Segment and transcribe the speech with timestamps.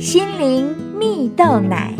[0.00, 1.94] 心灵蜜豆奶。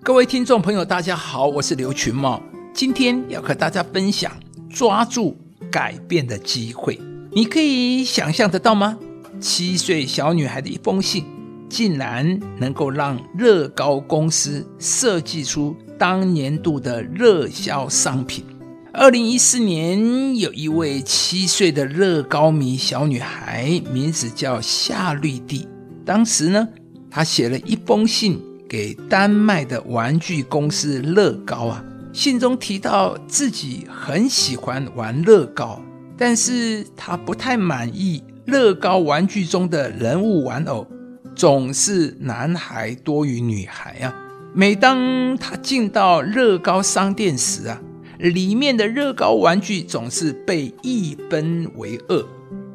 [0.00, 2.40] 各位听众朋友，大家好，我是刘群茂，
[2.72, 4.30] 今天要和大家分享
[4.70, 5.36] 抓住
[5.72, 7.00] 改变的机会。
[7.32, 8.96] 你可以想象得到吗？
[9.40, 11.24] 七岁小女孩的一封信，
[11.68, 18.44] 竟然能够让乐高公司设计出当年度的热销商品。
[18.92, 25.66] 二零一四年，有一位七岁的乐高迷小女孩，名字叫夏绿蒂。
[26.04, 26.68] 当时呢，
[27.10, 31.84] 他写了一封信给丹麦的玩具公司乐高啊。
[32.12, 35.80] 信中提到自己很喜欢玩乐高，
[36.16, 40.86] 但是他不太满意乐高玩具中的人物玩偶
[41.34, 44.14] 总是男孩多于女孩啊。
[44.54, 47.80] 每当他进到乐高商店时啊。
[48.18, 52.24] 里面的乐高玩具总是被一分为二，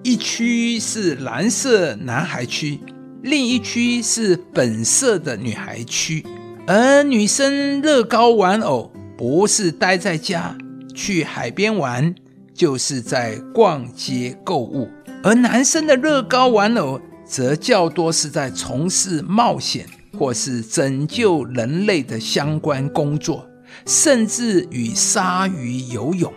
[0.03, 2.77] 一区是蓝色男孩区，
[3.27, 6.25] 另一区是粉色的女孩区。
[6.65, 10.57] 而女生乐高玩偶不是待在家
[10.95, 12.15] 去海边玩，
[12.53, 14.87] 就是在逛街购物；
[15.23, 19.85] 而男生的乐高玩偶则较多是在从事冒险
[20.17, 23.45] 或是拯救人类的相关工作。
[23.85, 26.33] 甚至与鲨鱼游泳，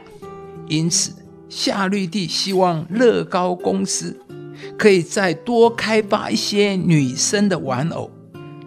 [0.69, 1.13] 因此
[1.49, 4.17] 夏绿蒂希望乐高公司
[4.79, 8.11] 可以再多开发一些女生的玩偶，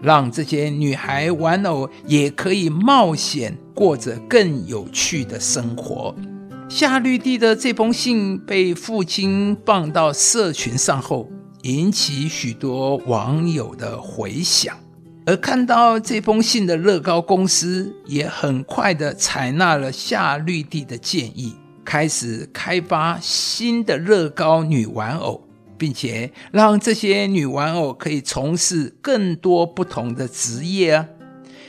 [0.02, 6.16] 让这些女孩玩偶也可以冒险，过着更有趣的生活。
[6.70, 11.30] 夏绿蒂的这封信被父亲放到社群上后，
[11.62, 14.76] 引起许多网友的回响。
[15.26, 25.42] 而看到这封信的乐高公司也很快的采纳了夏绿蒂的建议，开始开发新的乐高女玩偶，
[25.84, 31.06] 并且让这些女玩偶可以从事更多不同的职业啊，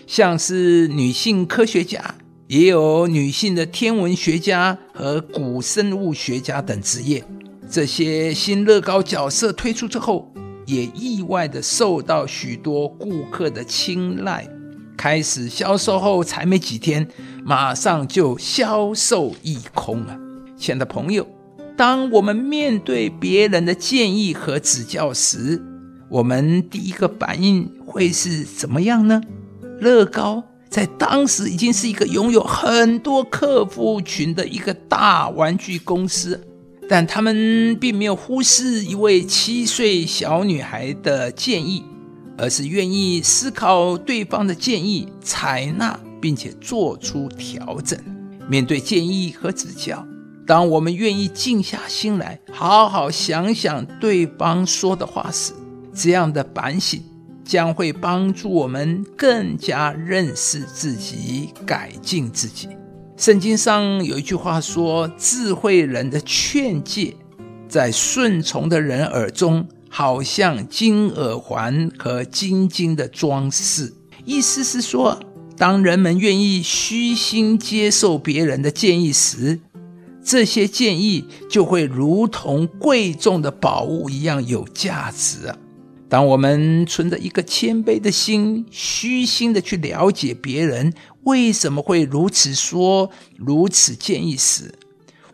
[0.06, 2.14] 像是女性科学家，
[2.46, 7.24] 也有女性的天文学家和古生物学家等职业。
[7.68, 10.30] 这些新乐高角色推出之后。
[10.66, 14.48] 也意外的受到许多顾客的青睐，
[14.96, 17.06] 开始销售后才没几天，
[17.44, 20.18] 马上就销售一空啊。
[20.56, 21.28] 亲爱的朋友，
[21.76, 25.60] 当我们面对别人的建议和指教时，
[26.08, 29.20] 我们第一个反应会是怎么样呢？
[29.80, 36.40] 乐高在当时已经是一个拥有很多客户群的一个大玩具公司。
[36.86, 41.82] 但他们并没有忽视一位七岁小女孩的建议，
[42.36, 47.98] 而是愿意思考对方的建议，采纳并且做出调整。
[48.50, 50.06] 面对建议和指教，
[50.46, 55.52] 当我们愿意静下心来，好好想想对方说的话时，
[55.94, 57.02] 这样的反省
[57.44, 62.68] 将会帮助我们更加认识自己，改进自己。
[63.16, 67.16] 圣经上有一句话说：“智慧人的劝诫，
[67.66, 73.94] 在顺从的人耳中，好像金耳环和金金的装饰。”
[74.26, 75.18] 意思是说，
[75.56, 79.60] 当人们愿意虚心接受别人的建议时，
[80.24, 85.54] 这些建议就会如同贵重的宝物一样有价值！
[86.08, 90.92] 当我们存着一个谦卑的心，虚心的去了解别人。
[91.24, 94.74] 为什么会如此说、如此建议时，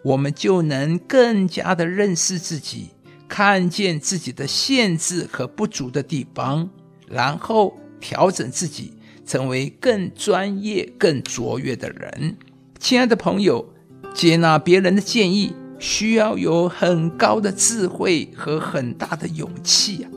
[0.02, 2.90] 我们就能更加的认识自己，
[3.28, 6.70] 看见自己的限制和不足的地方，
[7.08, 8.94] 然后调整自己，
[9.26, 12.36] 成为更专业、更卓越的人。
[12.78, 13.68] 亲爱的朋友，
[14.14, 20.10] 接纳别人的建议，需要有很高的智慧和很大的勇气啊！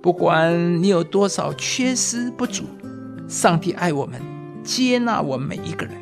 [0.00, 2.64] 不管你有多少缺失不足，
[3.26, 4.20] 上帝爱我们。
[4.62, 5.94] 接纳我们每一个人。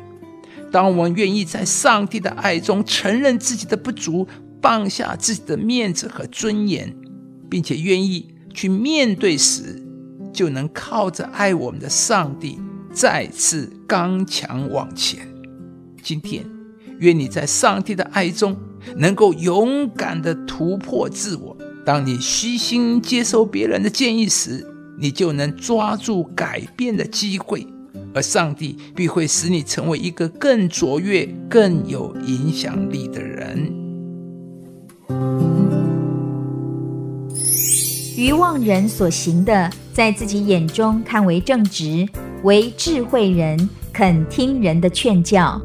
[0.71, 4.27] 当我们愿意在上帝的爱中承认自己的不足，
[4.61, 6.93] 放下自己的面子和尊严，
[7.49, 9.81] 并且愿意去面对时，
[10.33, 12.59] 就能靠着爱我们的上帝
[12.91, 15.25] 再次刚强往前。
[16.03, 16.45] 今天，
[16.99, 18.55] 愿你在上帝的爱中
[18.95, 21.55] 能够勇敢的突破自我。
[21.85, 24.65] 当你虚心接受别人的建议时，
[24.99, 27.65] 你就能抓住改变的机会。
[28.13, 33.71] 而上帝必会使你成为一个更卓越、更有影响力的人。
[38.17, 42.07] 愚妄人所行的，在自己眼中看为正直，
[42.43, 45.61] 为智慧人肯听人的劝教。